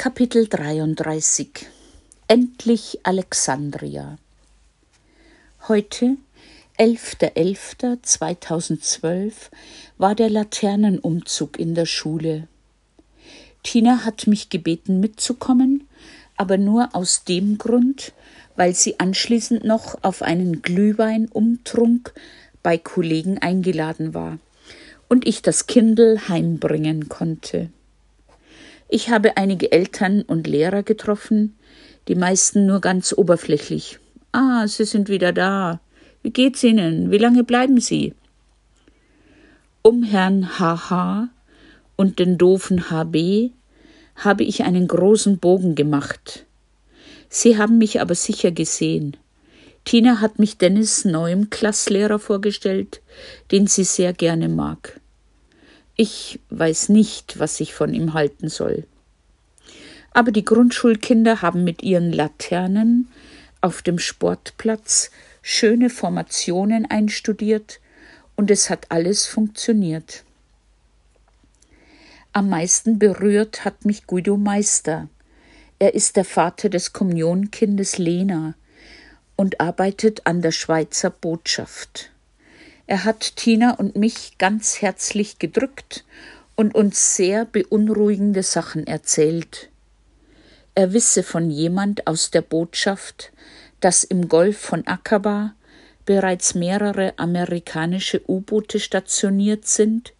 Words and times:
Kapitel 0.00 0.46
33 0.46 1.66
Endlich 2.28 3.00
Alexandria 3.02 4.16
Heute, 5.66 6.18
11.11.2012, 6.78 9.32
war 9.96 10.14
der 10.14 10.30
Laternenumzug 10.30 11.58
in 11.58 11.74
der 11.74 11.86
Schule. 11.86 12.46
Tina 13.64 14.04
hat 14.04 14.28
mich 14.28 14.50
gebeten 14.50 15.00
mitzukommen, 15.00 15.88
aber 16.36 16.58
nur 16.58 16.94
aus 16.94 17.24
dem 17.24 17.58
Grund, 17.58 18.12
weil 18.54 18.76
sie 18.76 19.00
anschließend 19.00 19.64
noch 19.64 19.96
auf 20.02 20.22
einen 20.22 20.62
Glühweinumtrunk 20.62 22.14
bei 22.62 22.78
Kollegen 22.78 23.38
eingeladen 23.38 24.14
war 24.14 24.38
und 25.08 25.26
ich 25.26 25.42
das 25.42 25.66
Kindle 25.66 26.28
heimbringen 26.28 27.08
konnte. 27.08 27.70
Ich 28.88 29.10
habe 29.10 29.36
einige 29.36 29.70
Eltern 29.70 30.22
und 30.22 30.46
Lehrer 30.46 30.82
getroffen, 30.82 31.58
die 32.08 32.14
meisten 32.14 32.64
nur 32.64 32.80
ganz 32.80 33.12
oberflächlich. 33.12 33.98
Ah, 34.32 34.66
Sie 34.66 34.84
sind 34.84 35.10
wieder 35.10 35.32
da. 35.32 35.80
Wie 36.22 36.30
geht's 36.30 36.64
Ihnen? 36.64 37.10
Wie 37.10 37.18
lange 37.18 37.44
bleiben 37.44 37.80
Sie? 37.80 38.14
Um 39.82 40.02
Herrn 40.02 40.58
HH 40.58 41.28
und 41.96 42.18
den 42.18 42.38
doofen 42.38 42.90
HB 42.90 43.50
habe 44.16 44.44
ich 44.44 44.64
einen 44.64 44.88
großen 44.88 45.38
Bogen 45.38 45.74
gemacht. 45.74 46.46
Sie 47.28 47.58
haben 47.58 47.76
mich 47.76 48.00
aber 48.00 48.14
sicher 48.14 48.52
gesehen. 48.52 49.16
Tina 49.84 50.20
hat 50.20 50.38
mich 50.38 50.58
Dennis 50.58 51.04
neuem 51.04 51.50
Klasslehrer 51.50 52.18
vorgestellt, 52.18 53.00
den 53.50 53.66
sie 53.66 53.84
sehr 53.84 54.12
gerne 54.12 54.48
mag. 54.48 54.97
Ich 56.00 56.38
weiß 56.50 56.90
nicht, 56.90 57.40
was 57.40 57.58
ich 57.58 57.74
von 57.74 57.92
ihm 57.92 58.14
halten 58.14 58.48
soll. 58.48 58.84
Aber 60.12 60.30
die 60.30 60.44
Grundschulkinder 60.44 61.42
haben 61.42 61.64
mit 61.64 61.82
ihren 61.82 62.12
Laternen 62.12 63.08
auf 63.60 63.82
dem 63.82 63.98
Sportplatz 63.98 65.10
schöne 65.42 65.90
Formationen 65.90 66.88
einstudiert 66.88 67.80
und 68.36 68.52
es 68.52 68.70
hat 68.70 68.92
alles 68.92 69.26
funktioniert. 69.26 70.22
Am 72.32 72.48
meisten 72.48 73.00
berührt 73.00 73.64
hat 73.64 73.84
mich 73.84 74.06
Guido 74.06 74.36
Meister. 74.36 75.08
Er 75.80 75.96
ist 75.96 76.14
der 76.14 76.24
Vater 76.24 76.68
des 76.68 76.92
Kommunionkindes 76.92 77.98
Lena 77.98 78.54
und 79.34 79.60
arbeitet 79.60 80.28
an 80.28 80.42
der 80.42 80.52
Schweizer 80.52 81.10
Botschaft. 81.10 82.12
Er 82.88 83.04
hat 83.04 83.36
Tina 83.36 83.74
und 83.74 83.96
mich 83.96 84.38
ganz 84.38 84.80
herzlich 84.80 85.38
gedrückt 85.38 86.06
und 86.56 86.74
uns 86.74 87.16
sehr 87.16 87.44
beunruhigende 87.44 88.42
Sachen 88.42 88.86
erzählt. 88.86 89.68
Er 90.74 90.94
wisse 90.94 91.22
von 91.22 91.50
jemand 91.50 92.06
aus 92.06 92.30
der 92.30 92.40
Botschaft, 92.40 93.30
dass 93.80 94.04
im 94.04 94.26
Golf 94.28 94.56
von 94.56 94.86
Aqaba 94.86 95.54
bereits 96.06 96.54
mehrere 96.54 97.12
amerikanische 97.18 98.22
U-Boote 98.26 98.80
stationiert 98.80 99.66
sind 99.66 100.14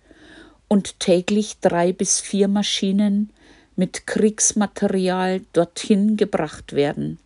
und 0.68 1.00
täglich 1.00 1.60
drei 1.60 1.94
bis 1.94 2.20
vier 2.20 2.48
Maschinen 2.48 3.30
mit 3.76 4.06
Kriegsmaterial 4.06 5.40
dorthin 5.54 6.18
gebracht 6.18 6.74
werden. 6.74 7.18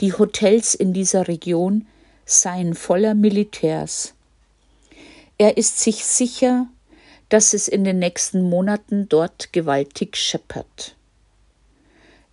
Die 0.00 0.12
Hotels 0.12 0.74
in 0.74 0.92
dieser 0.92 1.28
Region 1.28 1.86
seien 2.24 2.74
voller 2.74 3.14
Militärs. 3.14 4.14
Er 5.38 5.56
ist 5.56 5.80
sich 5.80 6.04
sicher, 6.04 6.66
dass 7.28 7.54
es 7.54 7.68
in 7.68 7.84
den 7.84 7.98
nächsten 7.98 8.48
Monaten 8.48 9.08
dort 9.08 9.52
gewaltig 9.52 10.16
scheppert. 10.16 10.94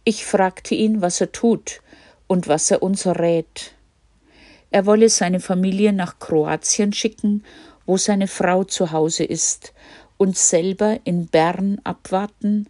Ich 0.03 0.25
fragte 0.25 0.75
ihn, 0.75 1.01
was 1.01 1.21
er 1.21 1.31
tut 1.31 1.81
und 2.27 2.47
was 2.47 2.71
er 2.71 2.81
uns 2.83 3.05
rät. 3.05 3.73
Er 4.71 4.85
wolle 4.85 5.09
seine 5.09 5.39
Familie 5.39 5.93
nach 5.93 6.19
Kroatien 6.19 6.93
schicken, 6.93 7.43
wo 7.85 7.97
seine 7.97 8.27
Frau 8.27 8.63
zu 8.63 8.91
Hause 8.91 9.23
ist, 9.23 9.73
und 10.17 10.37
selber 10.37 10.99
in 11.03 11.25
Bern 11.27 11.81
abwarten, 11.83 12.67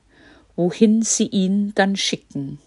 wohin 0.56 1.02
sie 1.02 1.28
ihn 1.28 1.74
dann 1.76 1.98
schicken. 1.98 2.60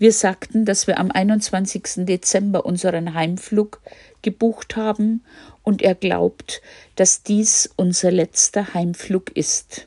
Wir 0.00 0.14
sagten, 0.14 0.64
dass 0.64 0.86
wir 0.86 0.98
am 0.98 1.10
21. 1.10 2.06
Dezember 2.06 2.64
unseren 2.64 3.12
Heimflug 3.12 3.82
gebucht 4.22 4.76
haben 4.76 5.22
und 5.62 5.82
er 5.82 5.94
glaubt, 5.94 6.62
dass 6.96 7.22
dies 7.22 7.68
unser 7.76 8.10
letzter 8.10 8.72
Heimflug 8.72 9.36
ist. 9.36 9.86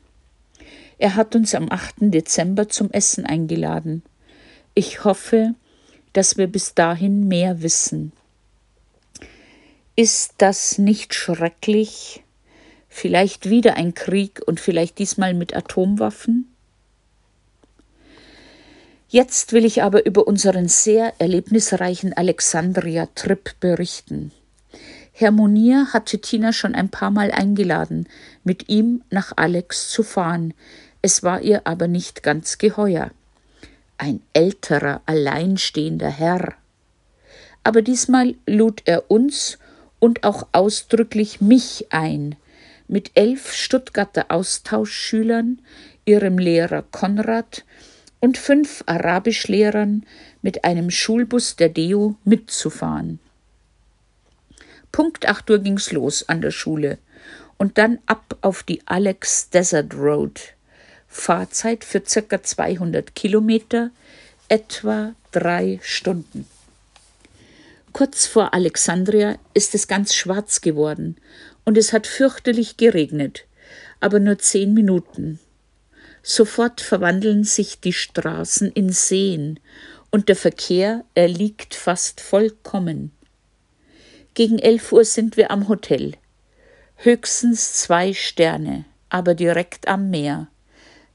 Er 0.98 1.16
hat 1.16 1.34
uns 1.34 1.56
am 1.56 1.66
8. 1.68 1.96
Dezember 1.98 2.68
zum 2.68 2.92
Essen 2.92 3.26
eingeladen. 3.26 4.04
Ich 4.74 5.02
hoffe, 5.02 5.54
dass 6.12 6.36
wir 6.36 6.46
bis 6.46 6.74
dahin 6.74 7.26
mehr 7.26 7.62
wissen. 7.62 8.12
Ist 9.96 10.34
das 10.38 10.78
nicht 10.78 11.12
schrecklich? 11.12 12.22
Vielleicht 12.88 13.50
wieder 13.50 13.76
ein 13.76 13.94
Krieg 13.94 14.40
und 14.46 14.60
vielleicht 14.60 15.00
diesmal 15.00 15.34
mit 15.34 15.56
Atomwaffen? 15.56 16.53
Jetzt 19.14 19.52
will 19.52 19.64
ich 19.64 19.80
aber 19.80 20.06
über 20.06 20.26
unseren 20.26 20.66
sehr 20.66 21.12
erlebnisreichen 21.20 22.14
Alexandria-Trip 22.14 23.60
berichten. 23.60 24.32
Herr 25.12 25.30
Monier 25.30 25.92
hatte 25.92 26.18
Tina 26.18 26.52
schon 26.52 26.74
ein 26.74 26.88
paar 26.88 27.12
Mal 27.12 27.30
eingeladen, 27.30 28.08
mit 28.42 28.68
ihm 28.68 29.04
nach 29.10 29.32
Alex 29.36 29.88
zu 29.88 30.02
fahren. 30.02 30.52
Es 31.00 31.22
war 31.22 31.40
ihr 31.42 31.64
aber 31.64 31.86
nicht 31.86 32.24
ganz 32.24 32.58
geheuer. 32.58 33.12
Ein 33.98 34.20
älterer, 34.32 35.00
alleinstehender 35.06 36.10
Herr. 36.10 36.54
Aber 37.62 37.82
diesmal 37.82 38.34
lud 38.48 38.82
er 38.84 39.12
uns 39.12 39.58
und 40.00 40.24
auch 40.24 40.48
ausdrücklich 40.50 41.40
mich 41.40 41.86
ein, 41.90 42.34
mit 42.88 43.12
elf 43.14 43.52
Stuttgarter 43.52 44.32
Austauschschülern, 44.32 45.60
ihrem 46.04 46.36
Lehrer 46.36 46.82
Konrad, 46.82 47.64
und 48.24 48.38
fünf 48.38 48.82
Arabischlehrern 48.86 50.06
mit 50.40 50.64
einem 50.64 50.90
Schulbus 50.90 51.56
der 51.56 51.68
DEO 51.68 52.16
mitzufahren. 52.24 53.18
Punkt 54.92 55.28
8 55.28 55.50
Uhr 55.50 55.58
ging's 55.58 55.92
los 55.92 56.26
an 56.26 56.40
der 56.40 56.50
Schule 56.50 56.96
und 57.58 57.76
dann 57.76 57.98
ab 58.06 58.38
auf 58.40 58.62
die 58.62 58.80
Alex 58.86 59.50
Desert 59.50 59.92
Road. 59.92 60.40
Fahrzeit 61.06 61.84
für 61.84 62.02
circa 62.06 62.42
200 62.42 63.14
Kilometer, 63.14 63.90
etwa 64.48 65.14
drei 65.30 65.78
Stunden. 65.82 66.48
Kurz 67.92 68.24
vor 68.24 68.54
Alexandria 68.54 69.36
ist 69.52 69.74
es 69.74 69.86
ganz 69.86 70.14
schwarz 70.14 70.62
geworden 70.62 71.16
und 71.66 71.76
es 71.76 71.92
hat 71.92 72.06
fürchterlich 72.06 72.78
geregnet, 72.78 73.44
aber 74.00 74.18
nur 74.18 74.38
zehn 74.38 74.72
Minuten. 74.72 75.40
Sofort 76.26 76.80
verwandeln 76.80 77.44
sich 77.44 77.80
die 77.80 77.92
Straßen 77.92 78.72
in 78.72 78.90
Seen 78.90 79.60
und 80.10 80.30
der 80.30 80.36
Verkehr 80.36 81.04
erliegt 81.14 81.74
fast 81.74 82.22
vollkommen. 82.22 83.12
Gegen 84.32 84.58
elf 84.58 84.90
Uhr 84.90 85.04
sind 85.04 85.36
wir 85.36 85.50
am 85.50 85.68
Hotel. 85.68 86.14
Höchstens 86.96 87.74
zwei 87.74 88.14
Sterne, 88.14 88.86
aber 89.10 89.34
direkt 89.34 89.86
am 89.86 90.08
Meer. 90.08 90.48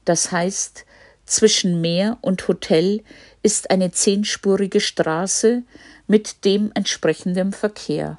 Das 0.04 0.30
heißt, 0.30 0.86
zwischen 1.26 1.80
Meer 1.80 2.18
und 2.20 2.46
Hotel 2.46 3.02
ist 3.42 3.72
eine 3.72 3.90
zehnspurige 3.90 4.80
Straße 4.80 5.64
mit 6.06 6.44
dem 6.44 6.70
entsprechenden 6.74 7.52
Verkehr. 7.52 8.16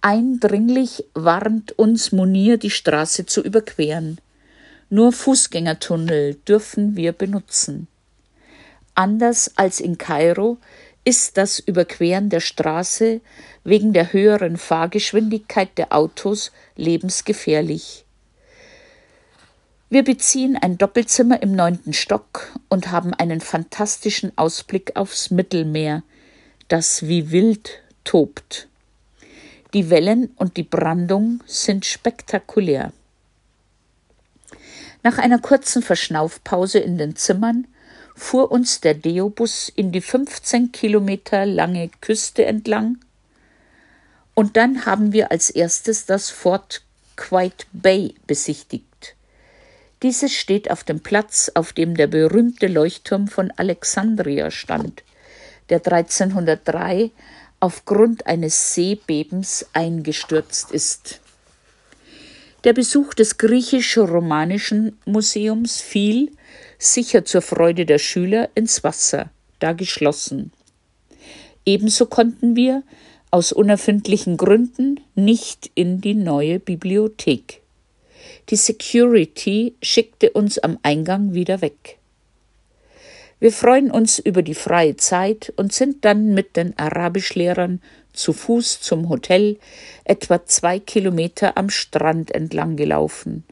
Eindringlich 0.00 1.04
warnt 1.12 1.72
uns 1.72 2.10
Munir, 2.10 2.56
die 2.56 2.70
Straße 2.70 3.26
zu 3.26 3.42
überqueren. 3.42 4.18
Nur 4.94 5.10
Fußgängertunnel 5.10 6.34
dürfen 6.46 6.96
wir 6.96 7.12
benutzen. 7.12 7.88
Anders 8.94 9.56
als 9.56 9.80
in 9.80 9.96
Kairo 9.96 10.58
ist 11.02 11.38
das 11.38 11.58
Überqueren 11.58 12.28
der 12.28 12.40
Straße 12.40 13.22
wegen 13.64 13.94
der 13.94 14.12
höheren 14.12 14.58
Fahrgeschwindigkeit 14.58 15.78
der 15.78 15.94
Autos 15.94 16.52
lebensgefährlich. 16.76 18.04
Wir 19.88 20.04
beziehen 20.04 20.58
ein 20.60 20.76
Doppelzimmer 20.76 21.42
im 21.42 21.56
neunten 21.56 21.94
Stock 21.94 22.52
und 22.68 22.90
haben 22.90 23.14
einen 23.14 23.40
fantastischen 23.40 24.36
Ausblick 24.36 24.94
aufs 24.94 25.30
Mittelmeer, 25.30 26.02
das 26.68 27.08
wie 27.08 27.30
wild 27.30 27.80
tobt. 28.04 28.68
Die 29.72 29.88
Wellen 29.88 30.34
und 30.36 30.58
die 30.58 30.64
Brandung 30.64 31.42
sind 31.46 31.86
spektakulär. 31.86 32.92
Nach 35.02 35.18
einer 35.18 35.38
kurzen 35.38 35.82
Verschnaufpause 35.82 36.78
in 36.78 36.98
den 36.98 37.16
Zimmern 37.16 37.66
fuhr 38.14 38.52
uns 38.52 38.80
der 38.80 38.94
Deobus 38.94 39.70
in 39.74 39.90
die 39.90 40.00
15 40.00 40.72
Kilometer 40.72 41.46
lange 41.46 41.90
Küste 42.00 42.44
entlang 42.44 42.98
und 44.34 44.56
dann 44.56 44.86
haben 44.86 45.12
wir 45.12 45.30
als 45.30 45.50
erstes 45.50 46.06
das 46.06 46.30
Fort 46.30 46.82
Quite 47.16 47.66
Bay 47.72 48.14
besichtigt. 48.26 49.14
Dieses 50.02 50.32
steht 50.32 50.70
auf 50.70 50.82
dem 50.82 51.00
Platz, 51.00 51.50
auf 51.54 51.72
dem 51.72 51.96
der 51.96 52.06
berühmte 52.06 52.66
Leuchtturm 52.66 53.28
von 53.28 53.52
Alexandria 53.56 54.50
stand, 54.50 55.04
der 55.68 55.78
1303 55.78 57.10
aufgrund 57.60 58.26
eines 58.26 58.74
Seebebens 58.74 59.66
eingestürzt 59.72 60.72
ist. 60.72 61.20
Der 62.64 62.72
Besuch 62.72 63.14
des 63.14 63.38
griechisch-romanischen 63.38 64.96
Museums 65.04 65.80
fiel, 65.80 66.30
sicher 66.78 67.24
zur 67.24 67.42
Freude 67.42 67.86
der 67.86 67.98
Schüler, 67.98 68.50
ins 68.54 68.84
Wasser, 68.84 69.30
da 69.58 69.72
geschlossen. 69.72 70.52
Ebenso 71.66 72.06
konnten 72.06 72.54
wir, 72.54 72.84
aus 73.32 73.50
unerfindlichen 73.50 74.36
Gründen, 74.36 75.00
nicht 75.16 75.70
in 75.74 76.00
die 76.00 76.14
neue 76.14 76.60
Bibliothek. 76.60 77.62
Die 78.50 78.56
Security 78.56 79.74
schickte 79.82 80.30
uns 80.30 80.58
am 80.58 80.78
Eingang 80.82 81.34
wieder 81.34 81.62
weg. 81.62 81.98
Wir 83.40 83.50
freuen 83.50 83.90
uns 83.90 84.20
über 84.20 84.42
die 84.42 84.54
freie 84.54 84.96
Zeit 84.96 85.52
und 85.56 85.72
sind 85.72 86.04
dann 86.04 86.32
mit 86.32 86.56
den 86.56 86.78
Arabischlehrern 86.78 87.80
zu 88.12 88.32
Fuß 88.32 88.80
zum 88.80 89.08
Hotel 89.08 89.58
etwa 90.04 90.44
zwei 90.44 90.78
Kilometer 90.78 91.56
am 91.56 91.70
Strand 91.70 92.34
entlang 92.34 92.76
gelaufen. 92.76 93.44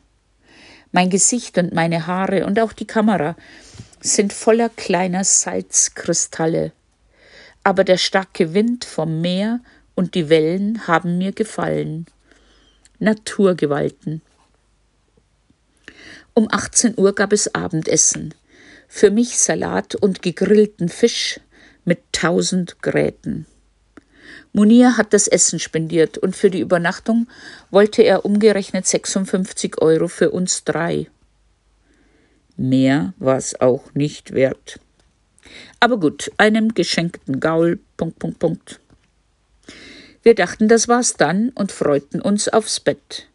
Mein 0.92 1.10
Gesicht 1.10 1.56
und 1.58 1.72
meine 1.72 2.06
Haare 2.06 2.46
und 2.46 2.58
auch 2.58 2.72
die 2.72 2.86
Kamera 2.86 3.36
sind 4.00 4.32
voller 4.32 4.68
kleiner 4.68 5.24
Salzkristalle. 5.24 6.72
Aber 7.62 7.84
der 7.84 7.98
starke 7.98 8.54
Wind 8.54 8.84
vom 8.84 9.20
Meer 9.20 9.60
und 9.94 10.14
die 10.14 10.28
Wellen 10.28 10.86
haben 10.86 11.18
mir 11.18 11.32
gefallen. 11.32 12.06
Naturgewalten. 12.98 14.22
Um 16.34 16.48
18 16.50 16.94
Uhr 16.96 17.14
gab 17.14 17.32
es 17.32 17.54
Abendessen. 17.54 18.34
Für 18.88 19.10
mich 19.10 19.38
Salat 19.38 19.94
und 19.94 20.22
gegrillten 20.22 20.88
Fisch 20.88 21.38
mit 21.84 22.00
tausend 22.12 22.82
Gräten. 22.82 23.46
Munir 24.52 24.96
hat 24.96 25.12
das 25.12 25.28
Essen 25.28 25.58
spendiert 25.58 26.18
und 26.18 26.34
für 26.34 26.50
die 26.50 26.60
Übernachtung 26.60 27.28
wollte 27.70 28.02
er 28.02 28.24
umgerechnet 28.24 28.86
56 28.86 29.80
Euro 29.80 30.08
für 30.08 30.30
uns 30.30 30.64
drei. 30.64 31.06
Mehr 32.56 33.14
war 33.18 33.36
es 33.36 33.60
auch 33.60 33.94
nicht 33.94 34.34
wert. 34.34 34.80
Aber 35.78 35.98
gut, 35.98 36.30
einem 36.36 36.74
geschenkten 36.74 37.40
Gaul. 37.40 37.78
Punkt, 37.96 38.18
Punkt, 38.18 38.38
Punkt. 38.38 38.80
Wir 40.22 40.34
dachten, 40.34 40.68
das 40.68 40.88
war's 40.88 41.14
dann 41.14 41.50
und 41.50 41.72
freuten 41.72 42.20
uns 42.20 42.48
aufs 42.48 42.80
Bett. 42.80 43.28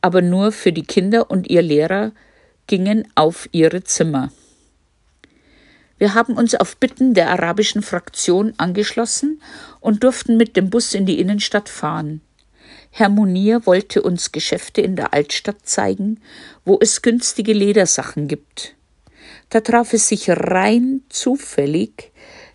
Aber 0.00 0.22
nur 0.22 0.52
für 0.52 0.72
die 0.72 0.82
Kinder 0.82 1.30
und 1.30 1.48
ihr 1.48 1.62
Lehrer 1.62 2.12
gingen 2.66 3.06
auf 3.14 3.48
ihre 3.52 3.84
Zimmer. 3.84 4.32
Wir 5.98 6.14
haben 6.14 6.34
uns 6.34 6.54
auf 6.54 6.76
Bitten 6.76 7.14
der 7.14 7.30
arabischen 7.30 7.82
Fraktion 7.82 8.52
angeschlossen 8.58 9.40
und 9.80 10.04
durften 10.04 10.36
mit 10.36 10.56
dem 10.56 10.68
Bus 10.70 10.94
in 10.94 11.06
die 11.06 11.18
Innenstadt 11.18 11.68
fahren. 11.68 12.20
Herr 12.90 13.08
Munir 13.08 13.66
wollte 13.66 14.02
uns 14.02 14.32
Geschäfte 14.32 14.80
in 14.80 14.96
der 14.96 15.12
Altstadt 15.14 15.60
zeigen, 15.64 16.20
wo 16.64 16.78
es 16.80 17.02
günstige 17.02 17.52
Ledersachen 17.52 18.28
gibt. 18.28 18.74
Da 19.50 19.60
traf 19.60 19.92
es 19.92 20.08
sich 20.08 20.28
rein 20.28 21.02
zufällig, 21.08 22.12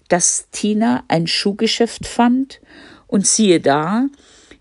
dass 0.08 0.48
Tina 0.52 1.04
ein 1.08 1.28
Schuhgeschäft 1.28 2.06
fand 2.06 2.60
und 3.08 3.26
siehe 3.26 3.60
da, 3.60 4.08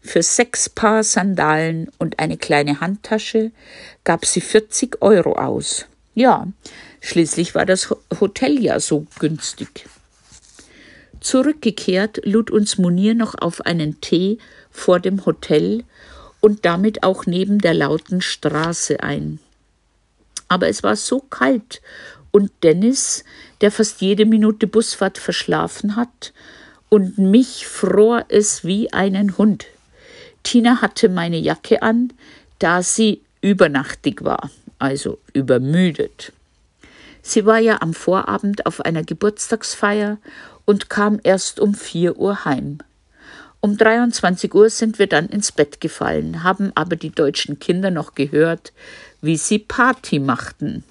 für 0.03 0.23
sechs 0.23 0.69
Paar 0.69 1.05
Sandalen 1.05 1.91
und 1.99 2.19
eine 2.19 2.39
kleine 2.39 2.81
Handtasche 2.81 3.53
gab 4.05 4.25
sie 4.25 4.41
40 4.41 5.03
Euro 5.03 5.35
aus. 5.35 5.87
Ja, 6.15 6.49
Schließlich 7.01 7.55
war 7.55 7.67
das 7.67 7.95
Hotel 8.21 8.63
ja 8.63 8.79
so 8.79 9.07
günstig. 9.19 9.87
Zurückgekehrt 11.21 12.21
lud 12.25 12.51
uns 12.51 12.79
Munir 12.79 13.15
noch 13.15 13.35
auf 13.35 13.61
einen 13.63 14.01
Tee 14.01 14.39
vor 14.71 15.01
dem 15.01 15.27
Hotel 15.27 15.85
und 16.41 16.65
damit 16.65 17.03
auch 17.03 17.27
neben 17.27 17.59
der 17.59 17.75
lauten 17.75 18.21
Straße 18.21 19.03
ein. 19.03 19.39
Aber 20.49 20.69
es 20.69 20.83
war 20.83 20.97
so 20.97 21.21
kalt 21.21 21.83
und 22.31 22.51
Dennis, 22.63 23.25
der 23.61 23.71
fast 23.71 24.01
jede 24.01 24.25
Minute 24.25 24.67
Busfahrt 24.67 25.19
verschlafen 25.19 25.97
hat, 25.97 26.33
und 26.89 27.19
mich 27.19 27.67
fror 27.69 28.25
es 28.29 28.65
wie 28.65 28.93
einen 28.93 29.39
Hund. 29.39 29.67
Tina 30.43 30.83
hatte 30.83 31.09
meine 31.09 31.39
Jacke 31.39 31.83
an, 31.83 32.13
da 32.59 32.83
sie 32.83 33.21
übernachtig 33.43 34.25
war, 34.25 34.51
also 34.79 35.19
übermüdet. 35.33 36.33
Sie 37.23 37.47
war 37.47 37.59
ja 37.59 37.83
am 37.83 37.95
Vorabend 37.95 38.67
auf 38.67 38.81
einer 38.81 39.03
Geburtstagsfeier 39.03 40.19
und 40.65 40.89
kam 40.89 41.21
erst 41.23 41.61
um 41.61 41.75
vier 41.75 42.17
Uhr 42.19 42.45
heim. 42.45 42.79
Um 43.61 43.77
23 43.77 44.55
Uhr 44.55 44.71
sind 44.71 44.99
wir 44.99 45.07
dann 45.07 45.29
ins 45.29 45.53
Bett 45.53 45.81
gefallen, 45.81 46.43
haben 46.43 46.73
aber 46.75 46.97
die 46.97 47.11
deutschen 47.11 47.59
Kinder 47.59 47.91
noch 47.91 48.15
gehört, 48.15 48.73
wie 49.21 49.37
sie 49.37 49.59
Party 49.59 50.19
machten. 50.19 50.83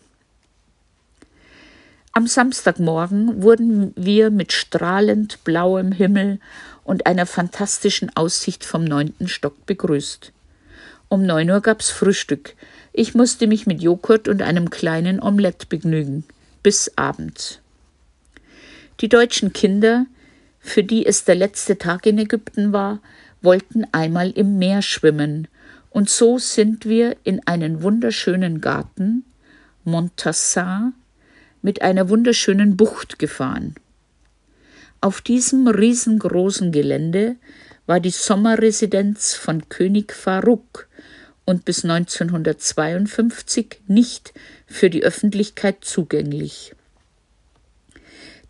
Am 2.11 2.27
Samstagmorgen 2.27 3.41
wurden 3.41 3.93
wir 3.95 4.29
mit 4.29 4.51
strahlend 4.51 5.43
blauem 5.43 5.91
Himmel 5.91 6.39
und 6.83 7.07
einer 7.07 7.25
fantastischen 7.25 8.15
Aussicht 8.15 8.63
vom 8.63 8.83
neunten 8.83 9.27
Stock 9.27 9.65
begrüßt. 9.65 10.31
Um 11.07 11.25
neun 11.25 11.49
Uhr 11.49 11.61
gab's 11.61 11.89
Frühstück, 11.89 12.55
ich 12.99 13.15
musste 13.15 13.47
mich 13.47 13.65
mit 13.65 13.81
Joghurt 13.81 14.27
und 14.27 14.41
einem 14.41 14.69
kleinen 14.69 15.21
Omelett 15.21 15.69
begnügen, 15.69 16.25
bis 16.63 16.91
abends. 16.97 17.61
Die 18.99 19.07
deutschen 19.07 19.53
Kinder, 19.53 20.05
für 20.59 20.83
die 20.83 21.05
es 21.05 21.23
der 21.23 21.35
letzte 21.35 21.77
Tag 21.77 22.05
in 22.05 22.17
Ägypten 22.17 22.73
war, 22.73 22.99
wollten 23.41 23.85
einmal 23.93 24.31
im 24.31 24.59
Meer 24.59 24.81
schwimmen, 24.81 25.47
und 25.91 26.09
so 26.09 26.39
sind 26.39 26.85
wir 26.85 27.15
in 27.23 27.39
einen 27.47 27.83
wunderschönen 27.83 28.59
Garten, 28.59 29.23
Montassin, 29.85 30.91
mit 31.61 31.81
einer 31.81 32.09
wunderschönen 32.09 32.75
Bucht 32.75 33.17
gefahren. 33.17 33.75
Auf 34.99 35.21
diesem 35.21 35.69
riesengroßen 35.69 36.73
Gelände 36.73 37.37
war 37.85 38.01
die 38.01 38.09
Sommerresidenz 38.09 39.35
von 39.35 39.69
König 39.69 40.11
Farouk, 40.11 40.88
und 41.49 41.65
bis 41.65 41.83
1952 41.83 43.81
nicht 43.87 44.35
für 44.67 44.91
die 44.91 45.01
Öffentlichkeit 45.01 45.77
zugänglich. 45.81 46.75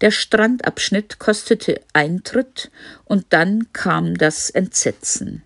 Der 0.02 0.12
Strandabschnitt 0.12 1.18
kostete 1.18 1.80
Eintritt 1.94 2.70
und 3.06 3.28
dann 3.30 3.72
kam 3.72 4.18
das 4.18 4.50
Entsetzen. 4.50 5.44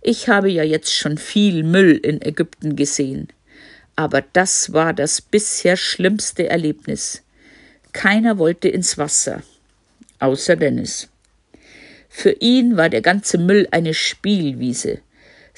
Ich 0.00 0.30
habe 0.30 0.50
ja 0.50 0.62
jetzt 0.62 0.94
schon 0.94 1.18
viel 1.18 1.64
Müll 1.64 1.98
in 1.98 2.22
Ägypten 2.22 2.76
gesehen, 2.76 3.28
aber 3.94 4.22
das 4.32 4.72
war 4.72 4.94
das 4.94 5.20
bisher 5.20 5.76
schlimmste 5.76 6.48
Erlebnis. 6.48 7.22
Keiner 7.92 8.38
wollte 8.38 8.70
ins 8.70 8.96
Wasser, 8.96 9.42
außer 10.18 10.56
Dennis. 10.56 11.08
Für 12.08 12.32
ihn 12.40 12.78
war 12.78 12.88
der 12.88 13.02
ganze 13.02 13.36
Müll 13.36 13.68
eine 13.70 13.92
Spielwiese. 13.92 15.00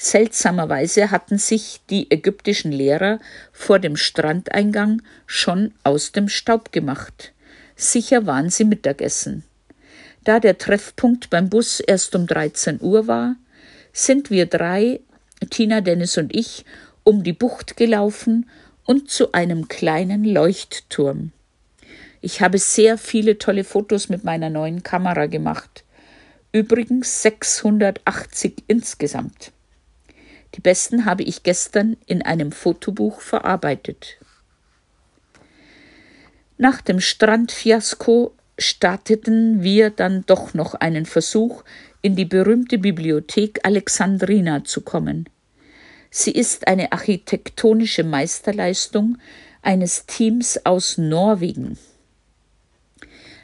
Seltsamerweise 0.03 1.11
hatten 1.11 1.37
sich 1.37 1.79
die 1.89 2.11
ägyptischen 2.11 2.73
Lehrer 2.73 3.19
vor 3.53 3.79
dem 3.79 3.95
Strandeingang 3.95 5.01
schon 5.25 5.73
aus 5.85 6.11
dem 6.11 6.27
Staub 6.27 6.73
gemacht. 6.73 7.31
Sicher 7.77 8.25
waren 8.25 8.49
sie 8.49 8.65
Mittagessen. 8.65 9.45
Da 10.25 10.41
der 10.41 10.57
Treffpunkt 10.57 11.29
beim 11.29 11.49
Bus 11.49 11.79
erst 11.79 12.17
um 12.17 12.27
13 12.27 12.81
Uhr 12.81 13.07
war, 13.07 13.37
sind 13.93 14.29
wir 14.29 14.45
drei, 14.45 14.99
Tina, 15.49 15.79
Dennis 15.79 16.17
und 16.17 16.35
ich, 16.35 16.65
um 17.05 17.23
die 17.23 17.31
Bucht 17.31 17.77
gelaufen 17.77 18.49
und 18.83 19.09
zu 19.09 19.31
einem 19.31 19.69
kleinen 19.69 20.25
Leuchtturm. 20.25 21.31
Ich 22.19 22.41
habe 22.41 22.57
sehr 22.57 22.97
viele 22.97 23.37
tolle 23.37 23.63
Fotos 23.63 24.09
mit 24.09 24.25
meiner 24.25 24.49
neuen 24.49 24.83
Kamera 24.83 25.27
gemacht. 25.27 25.85
Übrigens 26.51 27.21
680 27.21 28.65
insgesamt. 28.67 29.53
Die 30.55 30.61
besten 30.61 31.05
habe 31.05 31.23
ich 31.23 31.43
gestern 31.43 31.97
in 32.05 32.21
einem 32.21 32.51
Fotobuch 32.51 33.21
verarbeitet. 33.21 34.17
Nach 36.57 36.81
dem 36.81 36.99
Strandfiasko 36.99 38.33
starteten 38.59 39.63
wir 39.63 39.89
dann 39.89 40.25
doch 40.25 40.53
noch 40.53 40.75
einen 40.75 41.05
Versuch, 41.05 41.63
in 42.01 42.15
die 42.15 42.25
berühmte 42.25 42.77
Bibliothek 42.77 43.61
Alexandrina 43.63 44.63
zu 44.63 44.81
kommen. 44.81 45.29
Sie 46.11 46.31
ist 46.31 46.67
eine 46.67 46.91
architektonische 46.91 48.03
Meisterleistung 48.03 49.17
eines 49.63 50.05
Teams 50.05 50.63
aus 50.65 50.97
Norwegen. 50.97 51.77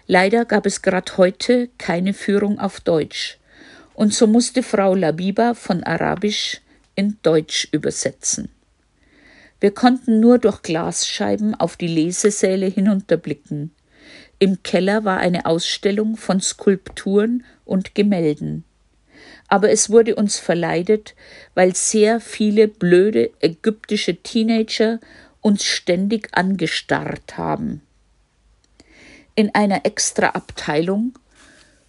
Leider 0.05 0.45
gab 0.45 0.65
es 0.65 0.81
gerade 0.81 1.17
heute 1.17 1.69
keine 1.77 2.13
Führung 2.13 2.59
auf 2.59 2.79
Deutsch, 2.79 3.39
und 3.93 4.13
so 4.13 4.27
musste 4.27 4.61
Frau 4.61 4.93
Labiba 4.93 5.55
von 5.55 5.83
Arabisch 5.83 6.61
in 6.99 7.17
Deutsch 7.21 7.69
übersetzen. 7.71 8.49
Wir 9.61 9.71
konnten 9.71 10.19
nur 10.19 10.37
durch 10.37 10.61
Glasscheiben 10.63 11.55
auf 11.55 11.77
die 11.77 11.87
Lesesäle 11.87 12.65
hinunterblicken. 12.65 13.71
Im 14.37 14.63
Keller 14.63 15.05
war 15.05 15.19
eine 15.19 15.45
Ausstellung 15.45 16.17
von 16.17 16.41
Skulpturen 16.41 17.45
und 17.63 17.95
Gemälden. 17.95 18.65
Aber 19.47 19.71
es 19.71 19.89
wurde 19.89 20.15
uns 20.15 20.39
verleidet, 20.39 21.15
weil 21.55 21.73
sehr 21.73 22.19
viele 22.19 22.67
blöde 22.67 23.31
ägyptische 23.39 24.17
Teenager 24.17 24.99
uns 25.39 25.63
ständig 25.63 26.27
angestarrt 26.33 27.37
haben. 27.37 27.81
In 29.35 29.55
einer 29.55 29.85
extra 29.85 30.31
Abteilung 30.31 31.17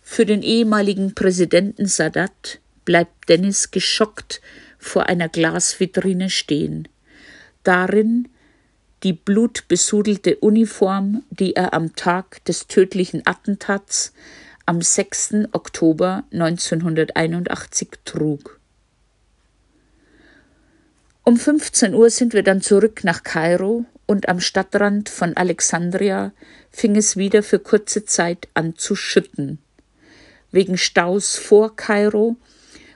für 0.03 0.25
den 0.25 0.43
ehemaligen 0.43 1.17
Präsidenten 1.17 1.87
Sadat 1.87 2.61
bleibt 2.91 3.29
Dennis 3.29 3.71
geschockt 3.71 4.41
vor 4.77 5.07
einer 5.07 5.29
Glasvitrine 5.29 6.29
stehen. 6.29 6.89
Darin 7.63 8.29
die 9.05 9.13
blutbesudelte 9.13 10.35
Uniform, 10.39 11.23
die 11.31 11.55
er 11.55 11.73
am 11.73 11.95
Tag 11.95 12.45
des 12.47 12.67
tödlichen 12.67 13.25
Attentats 13.27 14.13
am 14.67 14.83
6. 14.83 15.35
Oktober 15.53 16.25
1981 16.33 17.91
trug. 18.05 18.59
Um 21.23 21.37
15 21.37 21.95
Uhr 21.95 22.11
sind 22.11 22.33
wir 22.33 22.43
dann 22.43 22.61
zurück 22.61 23.05
nach 23.05 23.23
Kairo 23.23 23.87
und 24.07 24.29
am 24.29 24.41
Stadtrand 24.41 25.09
von 25.09 25.37
Alexandria 25.37 26.33
fing 26.73 26.97
es 26.97 27.17
wieder 27.17 27.45
für 27.45 27.61
kurze 27.61 28.05
Zeit 28.05 28.49
an 28.55 28.75
zu 28.75 28.97
schütten. 28.97 29.61
Wegen 30.51 30.77
Staus 30.77 31.37
vor 31.37 31.77
Kairo 31.77 32.37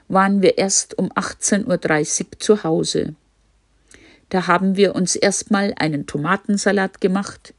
waren 0.07 0.41
wir 0.41 0.57
erst 0.57 0.97
um 0.97 1.11
18.30 1.11 2.21
Uhr 2.21 2.39
zu 2.39 2.63
Hause. 2.63 3.15
Da 4.29 4.47
haben 4.47 4.75
wir 4.75 4.95
uns 4.95 5.15
erstmal 5.15 5.73
einen 5.77 6.07
Tomatensalat 6.07 7.01
gemacht. 7.01 7.53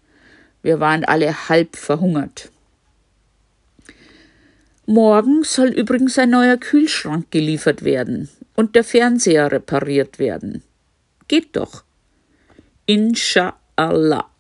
Wir 0.62 0.81
waren 0.81 1.05
alle 1.05 1.49
halb 1.49 1.76
verhungert. 1.76 2.50
Morgen 4.87 5.43
soll 5.43 5.69
übrigens 5.69 6.19
ein 6.19 6.31
neuer 6.31 6.57
Kühlschrank 6.57 7.31
geliefert 7.31 7.83
werden 7.83 8.29
und 8.55 8.76
der 8.76 8.85
Fernseher 8.85 9.50
repariert 9.50 10.19
werden. 10.19 10.62
Geht 11.29 11.57
doch. 11.57 11.83
Inshallah. 12.87 14.31